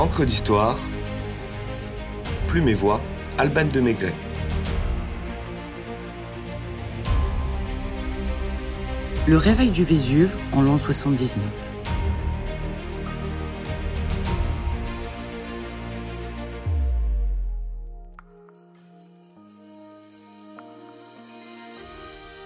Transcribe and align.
Encre 0.00 0.24
d'histoire, 0.24 0.78
Plume 2.48 2.70
et 2.70 2.74
Voix, 2.74 3.02
Alban 3.36 3.66
de 3.66 3.80
Maigret. 3.80 4.14
Le 9.28 9.36
réveil 9.36 9.70
du 9.70 9.84
Vésuve 9.84 10.38
en 10.52 10.62
l'an 10.62 10.78
79. 10.78 11.44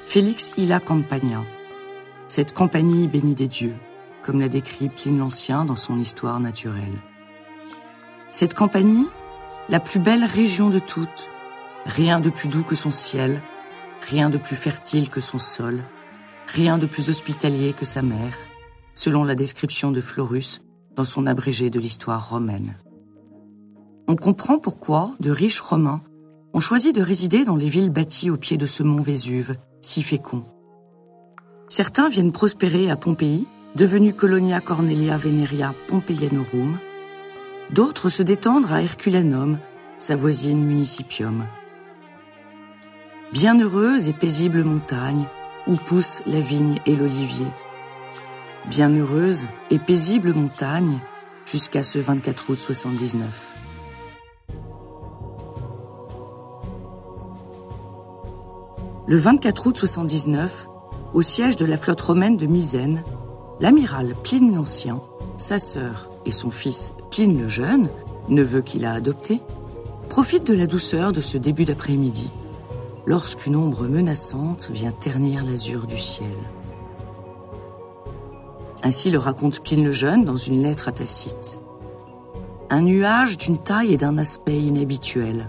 Félix 0.06 0.52
Illa 0.56 0.80
Campagna. 0.80 1.44
Cette 2.26 2.52
compagnie 2.52 3.06
bénie 3.06 3.36
des 3.36 3.46
dieux, 3.46 3.76
comme 4.24 4.40
l'a 4.40 4.48
décrit 4.48 4.88
Pline 4.88 5.20
l'Ancien 5.20 5.64
dans 5.64 5.76
son 5.76 6.00
histoire 6.00 6.40
naturelle. 6.40 6.98
Cette 8.34 8.54
compagnie, 8.54 9.06
la 9.68 9.78
plus 9.78 10.00
belle 10.00 10.24
région 10.24 10.68
de 10.68 10.80
toutes, 10.80 11.30
rien 11.86 12.18
de 12.18 12.30
plus 12.30 12.48
doux 12.48 12.64
que 12.64 12.74
son 12.74 12.90
ciel, 12.90 13.40
rien 14.10 14.28
de 14.28 14.38
plus 14.38 14.56
fertile 14.56 15.08
que 15.08 15.20
son 15.20 15.38
sol, 15.38 15.84
rien 16.48 16.76
de 16.76 16.86
plus 16.86 17.10
hospitalier 17.10 17.74
que 17.74 17.86
sa 17.86 18.02
mère, 18.02 18.36
selon 18.92 19.22
la 19.22 19.36
description 19.36 19.92
de 19.92 20.00
Florus 20.00 20.62
dans 20.96 21.04
son 21.04 21.28
abrégé 21.28 21.70
de 21.70 21.78
l'histoire 21.78 22.28
romaine. 22.28 22.74
On 24.08 24.16
comprend 24.16 24.58
pourquoi 24.58 25.12
de 25.20 25.30
riches 25.30 25.60
Romains 25.60 26.02
ont 26.54 26.60
choisi 26.60 26.92
de 26.92 27.02
résider 27.02 27.44
dans 27.44 27.54
les 27.54 27.68
villes 27.68 27.90
bâties 27.90 28.30
au 28.30 28.36
pied 28.36 28.56
de 28.56 28.66
ce 28.66 28.82
mont 28.82 29.00
Vésuve, 29.00 29.54
si 29.80 30.02
fécond. 30.02 30.42
Certains 31.68 32.08
viennent 32.08 32.32
prospérer 32.32 32.90
à 32.90 32.96
Pompéi, 32.96 33.46
devenue 33.76 34.12
Colonia 34.12 34.60
Cornelia 34.60 35.18
Veneria 35.18 35.72
Pompeianorum. 35.86 36.78
D'autres 37.70 38.08
se 38.08 38.22
détendre 38.22 38.72
à 38.72 38.82
Herculanum, 38.82 39.58
sa 39.96 40.16
voisine 40.16 40.62
municipium. 40.62 41.46
Bienheureuse 43.32 44.08
et 44.08 44.12
paisible 44.12 44.64
montagne 44.64 45.24
où 45.66 45.76
poussent 45.76 46.22
la 46.26 46.40
vigne 46.40 46.76
et 46.86 46.94
l'olivier. 46.94 47.46
Bienheureuse 48.66 49.46
et 49.70 49.78
paisible 49.78 50.34
montagne 50.34 50.98
jusqu'à 51.46 51.82
ce 51.82 51.98
24 51.98 52.50
août 52.50 52.58
79. 52.58 53.56
Le 59.06 59.16
24 59.16 59.66
août 59.66 59.76
79, 59.76 60.68
au 61.14 61.22
siège 61.22 61.56
de 61.56 61.64
la 61.66 61.76
flotte 61.76 62.00
romaine 62.00 62.36
de 62.36 62.46
Misène, 62.46 63.02
l'amiral 63.60 64.14
Pline 64.22 64.54
l'Ancien, 64.54 65.00
sa 65.36 65.58
sœur 65.58 66.10
et 66.24 66.30
son 66.30 66.50
fils 66.50 66.92
Pline 67.10 67.40
le 67.40 67.48
Jeune, 67.48 67.90
neveu 68.28 68.62
qu'il 68.62 68.84
a 68.84 68.92
adopté, 68.92 69.40
profitent 70.08 70.46
de 70.46 70.54
la 70.54 70.66
douceur 70.66 71.12
de 71.12 71.20
ce 71.20 71.38
début 71.38 71.64
d'après-midi, 71.64 72.30
lorsqu'une 73.06 73.56
ombre 73.56 73.86
menaçante 73.88 74.70
vient 74.70 74.92
ternir 74.92 75.44
l'azur 75.44 75.86
du 75.86 75.98
ciel. 75.98 76.36
Ainsi 78.82 79.10
le 79.10 79.18
raconte 79.18 79.62
Pline 79.62 79.84
le 79.84 79.92
Jeune 79.92 80.24
dans 80.24 80.36
une 80.36 80.62
lettre 80.62 80.88
à 80.88 80.92
Tacite. 80.92 81.60
Un 82.70 82.82
nuage 82.82 83.38
d'une 83.38 83.58
taille 83.58 83.94
et 83.94 83.98
d'un 83.98 84.18
aspect 84.18 84.60
inhabituel. 84.60 85.48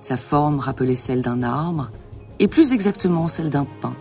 Sa 0.00 0.16
forme 0.16 0.58
rappelait 0.60 0.96
celle 0.96 1.22
d'un 1.22 1.42
arbre, 1.42 1.90
et 2.38 2.48
plus 2.48 2.72
exactement 2.72 3.28
celle 3.28 3.50
d'un 3.50 3.66
pin. 3.80 3.94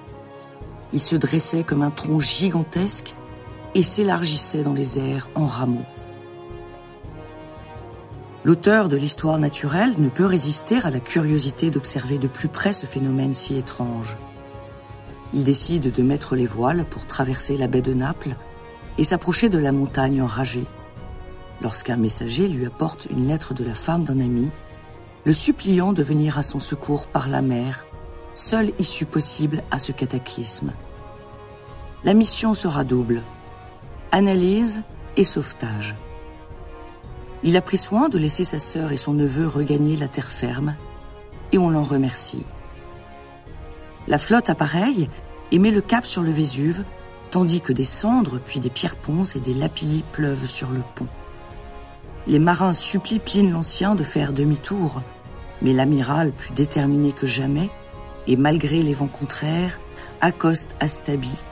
Il 0.92 1.00
se 1.00 1.16
dressait 1.16 1.64
comme 1.64 1.82
un 1.82 1.92
tronc 1.92 2.20
gigantesque 2.20 3.16
et 3.76 3.84
s'élargissait 3.84 4.64
dans 4.64 4.74
les 4.74 5.00
airs 5.00 5.30
en 5.36 5.46
rameaux. 5.46 5.86
L'auteur 8.44 8.90
de 8.90 8.98
l'histoire 8.98 9.40
naturelle 9.40 9.94
ne 9.98 10.10
peut 10.10 10.26
résister 10.26 10.78
à 10.84 10.90
la 10.90 11.00
curiosité 11.00 11.72
d'observer 11.72 12.18
de 12.18 12.28
plus 12.28 12.50
près 12.50 12.74
ce 12.74 12.86
phénomène 12.86 13.34
si 13.34 13.58
étrange. 13.58 14.18
Il 15.34 15.44
décide 15.44 15.92
de 15.92 16.04
mettre 16.04 16.36
les 16.36 16.46
voiles 16.46 16.86
pour 16.86 17.08
traverser 17.08 17.58
la 17.58 17.68
baie 17.68 17.82
de 17.82 17.94
Naples 17.94 18.36
et 18.98 19.04
s'approcher 19.04 19.50
de 19.50 19.58
la 19.58 19.72
montagne 19.72 20.22
enragée. 20.22 20.66
Lorsqu'un 21.62 21.96
messager 21.96 22.48
lui 22.50 22.66
apporte 22.66 23.08
une 23.10 23.28
lettre 23.28 23.54
de 23.54 23.64
la 23.64 23.74
femme 23.74 24.04
d'un 24.04 24.20
ami, 24.20 24.52
le 25.26 25.32
suppliant 25.32 25.94
de 25.94 26.04
venir 26.04 26.38
à 26.38 26.44
son 26.44 26.60
secours 26.60 27.08
par 27.08 27.30
la 27.30 27.42
mer 27.42 27.86
seule 28.36 28.72
issue 28.80 29.06
possible 29.06 29.64
à 29.72 29.80
ce 29.80 29.92
cataclysme. 29.92 30.72
La 32.04 32.14
mission 32.14 32.54
sera 32.54 32.84
double. 32.84 33.22
Analyse 34.16 34.84
et 35.18 35.24
sauvetage. 35.24 35.96
Il 37.42 37.58
a 37.58 37.62
pris 37.62 37.78
soin 37.78 38.10
de 38.10 38.20
laisser 38.20 38.44
sa 38.44 38.60
sœur 38.60 38.92
et 38.92 38.96
son 38.96 39.14
neveu 39.14 39.48
regagner 39.48 39.98
la 39.98 40.08
terre 40.08 40.30
ferme, 40.30 40.76
et 41.52 41.58
on 41.58 41.72
l'en 41.72 41.82
remercie. 41.82 42.46
La 44.08 44.20
flotte 44.20 44.52
appareille 44.52 45.10
et 45.52 45.58
met 45.58 45.72
le 45.72 45.82
cap 45.82 46.06
sur 46.06 46.22
le 46.22 46.30
Vésuve, 46.30 46.84
tandis 47.32 47.60
que 47.60 47.74
des 47.74 47.86
cendres, 47.86 48.40
puis 48.40 48.60
des 48.60 48.70
pierres 48.70 48.98
ponces 48.98 49.36
et 49.36 49.40
des 49.40 49.56
lapillis 49.56 50.04
pleuvent 50.12 50.46
sur 50.46 50.70
le 50.70 50.84
pont. 50.94 51.08
Les 52.28 52.38
marins 52.38 52.72
supplient 52.72 53.18
Pline 53.18 53.52
l'Ancien 53.52 53.96
de 53.96 54.04
faire 54.04 54.32
demi-tour, 54.32 55.02
mais 55.64 55.74
l'amiral, 55.74 56.34
plus 56.34 56.54
déterminé 56.54 57.14
que 57.14 57.26
jamais, 57.26 57.72
et 58.28 58.36
malgré 58.36 58.84
les 58.84 58.94
vents 58.94 59.08
contraires, 59.08 59.80
accoste 60.22 60.76
Astabie, 60.80 61.44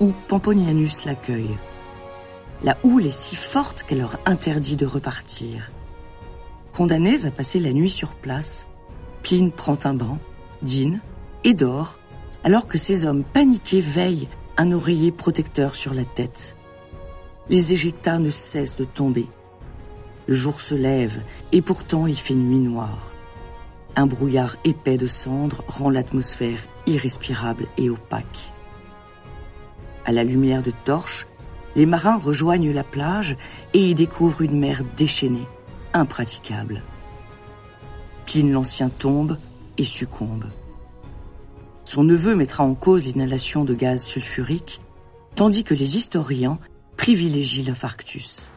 où 0.00 0.12
Pamponianus 0.28 1.04
l'accueille. 1.04 1.56
La 2.62 2.76
houle 2.82 3.06
est 3.06 3.10
si 3.10 3.36
forte 3.36 3.84
qu'elle 3.84 3.98
leur 3.98 4.18
interdit 4.26 4.76
de 4.76 4.86
repartir. 4.86 5.70
Condamnés 6.72 7.26
à 7.26 7.30
passer 7.30 7.60
la 7.60 7.72
nuit 7.72 7.90
sur 7.90 8.14
place, 8.14 8.66
Pline 9.22 9.52
prend 9.52 9.78
un 9.84 9.94
banc, 9.94 10.18
dîne 10.62 11.00
et 11.44 11.54
dort, 11.54 11.98
alors 12.44 12.66
que 12.66 12.78
ces 12.78 13.04
hommes 13.04 13.24
paniqués 13.24 13.80
veillent 13.80 14.28
un 14.56 14.72
oreiller 14.72 15.12
protecteur 15.12 15.74
sur 15.74 15.94
la 15.94 16.04
tête. 16.04 16.56
Les 17.48 17.72
éjectats 17.72 18.18
ne 18.18 18.30
cessent 18.30 18.76
de 18.76 18.84
tomber. 18.84 19.26
Le 20.26 20.34
jour 20.34 20.60
se 20.60 20.74
lève 20.74 21.20
et 21.52 21.62
pourtant 21.62 22.06
il 22.06 22.16
fait 22.16 22.34
nuit 22.34 22.58
noire. 22.58 23.10
Un 23.96 24.06
brouillard 24.06 24.56
épais 24.64 24.96
de 24.96 25.06
cendres 25.06 25.64
rend 25.66 25.90
l'atmosphère 25.90 26.60
irrespirable 26.86 27.66
et 27.76 27.90
opaque. 27.90 28.52
À 30.04 30.12
la 30.12 30.24
lumière 30.24 30.62
de 30.62 30.72
torches, 30.84 31.26
les 31.76 31.86
marins 31.86 32.18
rejoignent 32.18 32.72
la 32.72 32.84
plage 32.84 33.36
et 33.74 33.90
y 33.90 33.94
découvrent 33.94 34.42
une 34.42 34.58
mer 34.58 34.82
déchaînée, 34.96 35.46
impraticable. 35.92 36.82
Pline 38.26 38.52
l'Ancien 38.52 38.88
tombe 38.88 39.38
et 39.78 39.84
succombe. 39.84 40.46
Son 41.84 42.04
neveu 42.04 42.34
mettra 42.34 42.64
en 42.64 42.74
cause 42.74 43.06
l'inhalation 43.06 43.64
de 43.64 43.74
gaz 43.74 44.02
sulfurique, 44.02 44.80
tandis 45.34 45.64
que 45.64 45.74
les 45.74 45.96
historiens 45.96 46.58
privilégient 46.96 47.64
l'infarctus. 47.64 48.50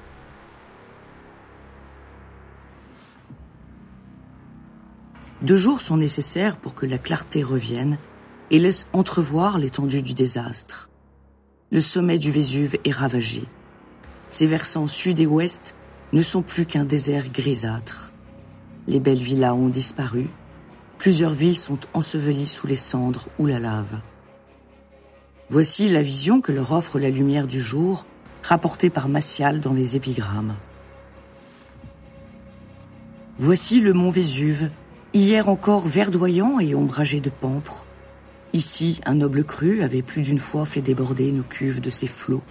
Deux 5.42 5.58
jours 5.58 5.82
sont 5.82 5.98
nécessaires 5.98 6.58
pour 6.58 6.74
que 6.74 6.86
la 6.86 6.98
clarté 6.98 7.44
revienne 7.44 7.98
et 8.50 8.60
laisse 8.60 8.88
entrevoir 8.94 9.58
l'étendue 9.58 10.02
du 10.02 10.14
désastre. 10.14 10.90
Le 11.74 11.82
sommet 11.82 12.20
du 12.20 12.30
Vésuve 12.30 12.78
est 12.86 12.92
ravagé. 12.92 13.46
Ses 14.30 14.46
versants 14.46 14.86
sud 14.86 15.20
et 15.20 15.26
ouest 15.26 15.74
ne 16.12 16.22
sont 16.22 16.44
plus 16.44 16.68
qu'un 16.68 16.86
désert 16.86 17.32
grisâtre. 17.32 18.14
Les 18.86 19.00
belles 19.00 19.18
villas 19.18 19.56
ont 19.56 19.70
disparu. 19.70 20.30
Plusieurs 21.00 21.34
villes 21.34 21.58
sont 21.58 21.80
ensevelies 21.96 22.46
sous 22.46 22.68
les 22.68 22.76
cendres 22.76 23.28
ou 23.40 23.48
la 23.48 23.58
lave. 23.58 24.00
Voici 25.50 25.90
la 25.90 26.04
vision 26.04 26.42
que 26.42 26.52
leur 26.52 26.74
offre 26.74 27.00
la 27.00 27.10
lumière 27.10 27.48
du 27.48 27.60
jour, 27.60 28.06
rapportée 28.44 28.92
par 28.92 29.10
Massial 29.10 29.60
dans 29.60 29.74
les 29.74 29.96
épigrammes. 29.96 30.54
Voici 33.40 33.82
le 33.82 33.94
mont 33.94 34.12
Vésuve 34.12 34.70
Hier 35.16 35.50
encore 35.50 35.88
verdoyant 35.88 36.60
et 36.60 36.76
ombragé 36.76 37.20
de 37.20 37.32
pampres. 37.32 37.88
Ici, 38.54 39.02
un 39.06 39.16
noble 39.16 39.44
cru 39.44 39.82
avait 39.82 40.04
plus 40.04 40.22
d'une 40.22 40.38
fois 40.38 40.66
fait 40.66 40.82
déborder 40.82 41.32
nos 41.32 41.44
cuves 41.44 41.82
de 41.82 41.90
ses 41.90 42.06
flots. 42.06 42.44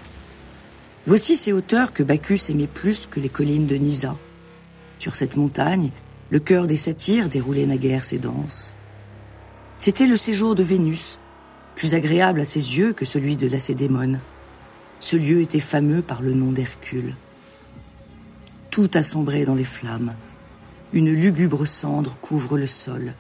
Voici 1.04 1.36
ces 1.36 1.52
hauteurs 1.52 1.92
que 1.92 2.02
Bacchus 2.02 2.50
aimait 2.50 2.66
plus 2.66 3.06
que 3.06 3.20
les 3.20 3.28
collines 3.28 3.66
de 3.66 3.76
Nisa. 3.76 4.16
Sur 4.98 5.14
cette 5.14 5.36
montagne, 5.36 5.90
le 6.30 6.40
cœur 6.40 6.66
des 6.66 6.76
satyres 6.76 7.28
déroulait 7.28 7.66
naguère 7.66 8.04
ses 8.04 8.18
danses. 8.18 8.74
C'était 9.78 10.06
le 10.06 10.16
séjour 10.16 10.56
de 10.56 10.62
Vénus, 10.64 11.20
plus 11.76 11.94
agréable 11.94 12.40
à 12.40 12.44
ses 12.44 12.78
yeux 12.78 12.92
que 12.92 13.04
celui 13.04 13.36
de 13.36 13.46
Lacédémone. 13.46 14.20
Ce 14.98 15.16
lieu 15.16 15.40
était 15.40 15.60
fameux 15.60 16.02
par 16.02 16.20
le 16.20 16.34
nom 16.34 16.52
d'Hercule. 16.52 17.14
Tout 18.70 18.90
assombrait 18.94 19.44
dans 19.44 19.54
les 19.54 19.64
flammes 19.64 20.14
une 20.92 21.10
lugubre 21.10 21.66
cendre 21.66 22.16
couvre 22.20 22.58
le 22.58 22.66
sol, 22.66 23.14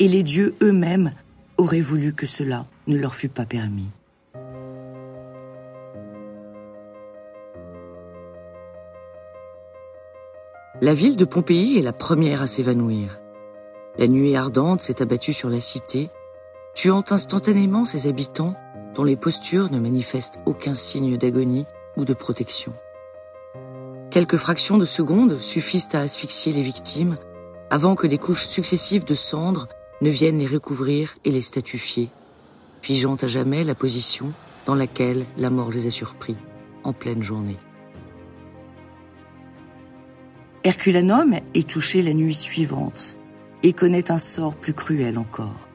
et 0.00 0.08
les 0.08 0.22
dieux 0.22 0.54
eux-mêmes 0.62 1.12
auraient 1.60 1.80
voulu 1.80 2.14
que 2.14 2.24
cela 2.24 2.64
ne 2.86 2.96
leur 2.96 3.14
fût 3.14 3.28
pas 3.28 3.44
permis. 3.44 3.90
La 10.80 10.94
ville 10.94 11.16
de 11.16 11.26
Pompéi 11.26 11.78
est 11.78 11.82
la 11.82 11.92
première 11.92 12.40
à 12.40 12.46
s'évanouir. 12.46 13.18
La 13.98 14.08
nuit 14.08 14.34
ardente 14.34 14.80
s'est 14.80 15.02
abattue 15.02 15.34
sur 15.34 15.50
la 15.50 15.60
cité, 15.60 16.08
tuant 16.74 17.04
instantanément 17.10 17.84
ses 17.84 18.08
habitants 18.08 18.56
dont 18.94 19.04
les 19.04 19.16
postures 19.16 19.70
ne 19.70 19.78
manifestent 19.78 20.40
aucun 20.46 20.72
signe 20.72 21.18
d'agonie 21.18 21.66
ou 21.98 22.06
de 22.06 22.14
protection. 22.14 22.72
Quelques 24.10 24.38
fractions 24.38 24.78
de 24.78 24.86
secondes 24.86 25.38
suffisent 25.38 25.90
à 25.92 26.00
asphyxier 26.00 26.54
les 26.54 26.62
victimes 26.62 27.18
avant 27.68 27.94
que 27.96 28.06
des 28.06 28.18
couches 28.18 28.46
successives 28.46 29.04
de 29.04 29.14
cendres 29.14 29.68
ne 30.00 30.10
viennent 30.10 30.38
les 30.38 30.46
recouvrir 30.46 31.16
et 31.24 31.30
les 31.30 31.40
statufier, 31.40 32.08
figeant 32.82 33.16
à 33.16 33.26
jamais 33.26 33.64
la 33.64 33.74
position 33.74 34.32
dans 34.66 34.74
laquelle 34.74 35.24
la 35.36 35.50
mort 35.50 35.70
les 35.70 35.86
a 35.86 35.90
surpris 35.90 36.36
en 36.84 36.92
pleine 36.92 37.22
journée. 37.22 37.58
Herculanum 40.64 41.36
est 41.54 41.68
touché 41.68 42.02
la 42.02 42.12
nuit 42.12 42.34
suivante 42.34 43.16
et 43.62 43.72
connaît 43.72 44.10
un 44.10 44.18
sort 44.18 44.56
plus 44.56 44.74
cruel 44.74 45.18
encore. 45.18 45.68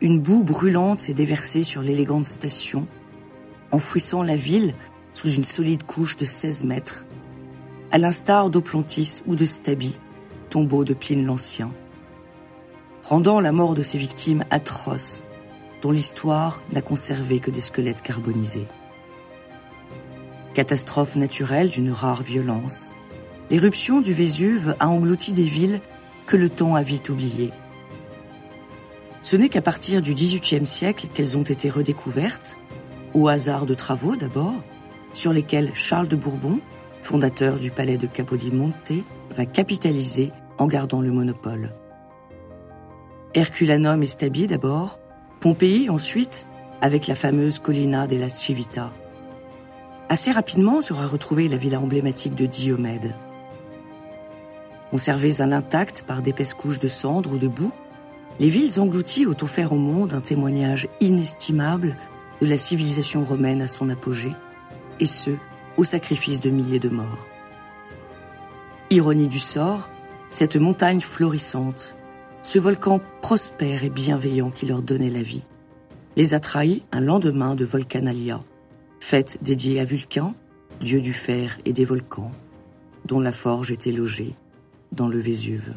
Une 0.00 0.20
boue 0.20 0.44
brûlante 0.44 0.98
s'est 0.98 1.14
déversée 1.14 1.62
sur 1.62 1.82
l'élégante 1.82 2.26
station, 2.26 2.86
enfouissant 3.72 4.22
la 4.22 4.36
ville 4.36 4.74
sous 5.14 5.30
une 5.30 5.44
solide 5.44 5.82
couche 5.84 6.16
de 6.16 6.26
16 6.26 6.64
mètres, 6.64 7.06
à 7.90 7.98
l'instar 7.98 8.50
d'Oplantis 8.50 9.22
ou 9.26 9.36
de 9.36 9.46
Stabi, 9.46 9.98
tombeau 10.50 10.84
de 10.84 10.92
Pline 10.92 11.24
l'Ancien, 11.24 11.70
rendant 13.08 13.38
la 13.38 13.52
mort 13.52 13.74
de 13.74 13.82
ses 13.82 13.98
victimes 13.98 14.44
atroce, 14.50 15.24
dont 15.80 15.92
l'histoire 15.92 16.60
n'a 16.72 16.82
conservé 16.82 17.38
que 17.38 17.52
des 17.52 17.60
squelettes 17.60 18.02
carbonisés. 18.02 18.66
Catastrophe 20.54 21.14
naturelle 21.14 21.68
d'une 21.68 21.92
rare 21.92 22.22
violence, 22.22 22.90
l'éruption 23.48 24.00
du 24.00 24.12
Vésuve 24.12 24.74
a 24.80 24.88
englouti 24.88 25.32
des 25.34 25.44
villes 25.44 25.80
que 26.26 26.36
le 26.36 26.48
temps 26.48 26.74
a 26.74 26.82
vite 26.82 27.08
oubliées. 27.08 27.52
Ce 29.22 29.36
n'est 29.36 29.50
qu'à 29.50 29.62
partir 29.62 30.02
du 30.02 30.12
XVIIIe 30.12 30.66
siècle 30.66 31.06
qu'elles 31.14 31.36
ont 31.36 31.44
été 31.44 31.70
redécouvertes, 31.70 32.56
au 33.14 33.28
hasard 33.28 33.66
de 33.66 33.74
travaux 33.74 34.16
d'abord, 34.16 34.54
sur 35.12 35.32
lesquels 35.32 35.70
Charles 35.74 36.08
de 36.08 36.16
Bourbon, 36.16 36.58
fondateur 37.02 37.58
du 37.60 37.70
palais 37.70 37.98
de 37.98 38.08
Capodimonte, 38.08 38.92
va 39.30 39.46
capitaliser 39.46 40.32
en 40.58 40.66
gardant 40.66 41.00
le 41.00 41.12
monopole. 41.12 41.72
Herculanum 43.36 44.02
et 44.02 44.06
Stabi 44.06 44.46
d'abord, 44.46 44.98
Pompéi 45.40 45.90
ensuite, 45.90 46.46
avec 46.80 47.06
la 47.06 47.14
fameuse 47.14 47.58
Collina 47.58 48.06
della 48.06 48.30
Civita. 48.30 48.90
Assez 50.08 50.32
rapidement 50.32 50.80
sera 50.80 51.06
retrouvée 51.06 51.46
la 51.46 51.58
villa 51.58 51.78
emblématique 51.78 52.34
de 52.34 52.46
Diomède. 52.46 53.14
Conservées 54.90 55.42
à 55.42 55.46
l'intact 55.46 56.04
par 56.06 56.22
d'épaisses 56.22 56.54
couches 56.54 56.78
de 56.78 56.88
cendres 56.88 57.34
ou 57.34 57.38
de 57.38 57.46
boue, 57.46 57.74
les 58.40 58.48
villes 58.48 58.80
englouties 58.80 59.26
ont 59.26 59.36
offert 59.42 59.74
au 59.74 59.78
monde 59.78 60.14
un 60.14 60.22
témoignage 60.22 60.88
inestimable 61.02 61.94
de 62.40 62.46
la 62.46 62.56
civilisation 62.56 63.22
romaine 63.22 63.60
à 63.60 63.68
son 63.68 63.90
apogée, 63.90 64.32
et 64.98 65.06
ce, 65.06 65.32
au 65.76 65.84
sacrifice 65.84 66.40
de 66.40 66.48
milliers 66.48 66.80
de 66.80 66.88
morts. 66.88 67.26
Ironie 68.88 69.28
du 69.28 69.40
sort, 69.40 69.90
cette 70.30 70.56
montagne 70.56 71.02
florissante, 71.02 71.96
ce 72.46 72.60
volcan 72.60 73.00
prospère 73.22 73.82
et 73.82 73.90
bienveillant 73.90 74.50
qui 74.50 74.66
leur 74.66 74.80
donnait 74.80 75.10
la 75.10 75.22
vie, 75.22 75.42
les 76.14 76.32
a 76.32 76.38
trahis 76.38 76.84
un 76.92 77.00
lendemain 77.00 77.56
de 77.56 77.64
Volcanalia, 77.64 78.40
fête 79.00 79.40
dédiée 79.42 79.80
à 79.80 79.84
Vulcain, 79.84 80.32
dieu 80.80 81.00
du 81.00 81.12
fer 81.12 81.58
et 81.64 81.72
des 81.72 81.84
volcans, 81.84 82.30
dont 83.04 83.18
la 83.18 83.32
forge 83.32 83.72
était 83.72 83.90
logée 83.90 84.32
dans 84.92 85.08
le 85.08 85.18
Vésuve. 85.18 85.74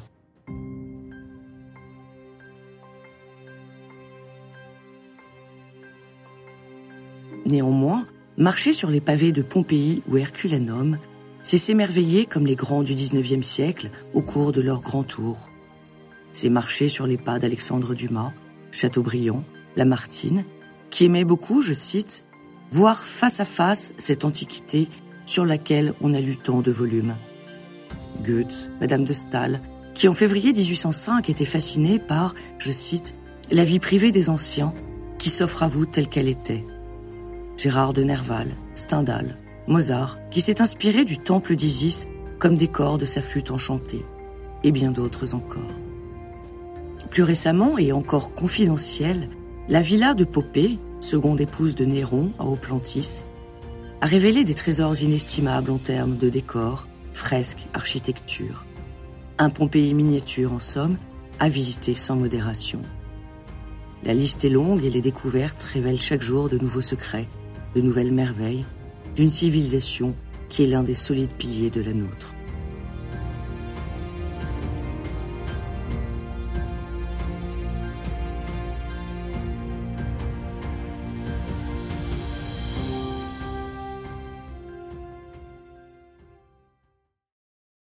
Néanmoins, 7.48 8.06
marcher 8.38 8.74
sur 8.74 8.92
les 8.92 9.02
pavés 9.02 9.32
de 9.32 9.42
Pompéi 9.42 10.04
ou 10.08 10.18
Herculanum, 10.18 11.00
c'est 11.42 11.58
s'émerveiller 11.58 12.28
comme 12.28 12.46
les 12.46 12.56
grands 12.56 12.84
du 12.84 12.94
XIXe 12.94 13.44
siècle 13.44 13.90
au 14.14 14.22
cours 14.22 14.52
de 14.52 14.62
leur 14.62 14.82
grand 14.82 15.02
tour. 15.02 15.49
C'est 16.42 16.48
marcher 16.50 16.88
sur 16.88 17.06
les 17.06 17.18
pas 17.18 17.38
d'Alexandre 17.38 17.94
Dumas, 17.94 18.32
Chateaubriand, 18.72 19.44
Lamartine, 19.76 20.46
qui 20.90 21.04
aimait 21.04 21.26
beaucoup, 21.26 21.62
je 21.62 21.74
cite, 21.74 22.24
voir 22.72 23.04
face 23.04 23.42
à 23.42 23.44
face 23.46 23.92
cette 23.98 24.24
antiquité 24.24 24.88
sur 25.26 25.44
laquelle 25.44 25.94
on 26.00 26.14
a 26.14 26.22
lu 26.22 26.38
tant 26.38 26.62
de 26.62 26.72
volumes. 26.72 27.14
Goethe, 28.24 28.72
Madame 28.80 29.04
de 29.04 29.12
Staël, 29.12 29.60
qui 29.94 30.08
en 30.08 30.14
février 30.14 30.54
1805 30.54 31.30
était 31.30 31.44
fascinée 31.44 32.00
par, 32.00 32.36
je 32.58 32.72
cite, 32.72 33.16
la 33.52 33.66
vie 33.66 33.80
privée 33.80 34.14
des 34.14 34.30
anciens 34.30 34.74
qui 35.18 35.30
s'offre 35.30 35.64
à 35.64 35.68
vous 35.68 35.86
telle 35.86 36.08
qu'elle 36.08 36.30
était. 36.30 36.64
Gérard 37.58 37.92
de 37.92 38.04
Nerval, 38.04 38.48
Stendhal, 38.76 39.36
Mozart, 39.68 40.18
qui 40.32 40.40
s'est 40.40 40.62
inspiré 40.62 41.04
du 41.04 41.18
temple 41.18 41.58
d'Isis 41.58 42.08
comme 42.40 42.56
décor 42.56 42.98
de 42.98 43.06
sa 43.06 43.22
flûte 43.22 43.52
enchantée, 43.52 44.06
et 44.64 44.72
bien 44.72 44.92
d'autres 44.92 45.36
encore. 45.36 45.89
Plus 47.10 47.24
récemment 47.24 47.78
et 47.78 47.92
encore 47.92 48.34
confidentielle, 48.36 49.30
la 49.68 49.82
villa 49.82 50.14
de 50.14 50.24
Popée, 50.24 50.78
seconde 51.00 51.42
épouse 51.42 51.76
de 51.76 51.86
Néron 51.86 52.32
à 52.38 52.46
Oplantis, 52.46 53.26
a 54.02 54.06
révélé 54.06 54.44
des 54.44 54.54
trésors 54.54 55.02
inestimables 55.02 55.72
en 55.72 55.78
termes 55.78 56.18
de 56.18 56.30
décors, 56.30 56.88
fresques, 57.14 57.68
architecture. 57.74 58.66
Un 59.38 59.50
Pompéi 59.50 59.94
miniature, 59.94 60.54
en 60.54 60.60
somme, 60.60 60.98
à 61.40 61.50
visiter 61.50 61.96
sans 61.96 62.16
modération. 62.16 62.82
La 64.04 64.14
liste 64.14 64.46
est 64.46 64.50
longue 64.50 64.86
et 64.86 64.90
les 64.90 65.02
découvertes 65.02 65.64
révèlent 65.64 66.00
chaque 66.00 66.22
jour 66.22 66.48
de 66.48 66.58
nouveaux 66.58 66.82
secrets, 66.82 67.28
de 67.76 67.82
nouvelles 67.82 68.14
merveilles, 68.14 68.66
d'une 69.16 69.30
civilisation 69.30 70.16
qui 70.48 70.64
est 70.64 70.68
l'un 70.68 70.84
des 70.84 70.94
solides 70.94 71.32
piliers 71.38 71.70
de 71.70 71.82
la 71.82 71.94
nôtre. 71.94 72.36